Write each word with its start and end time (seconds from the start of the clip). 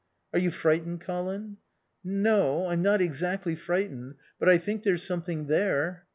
"Are 0.33 0.39
you 0.39 0.49
frightened, 0.49 0.99
Colin?" 1.01 1.57
"No. 2.03 2.65
I'm 2.69 2.81
not 2.81 3.01
exactly 3.03 3.53
frightened, 3.53 4.15
but 4.39 4.49
I 4.49 4.57
think 4.57 4.81
there's 4.81 5.03
something 5.03 5.45
there." 5.45 6.07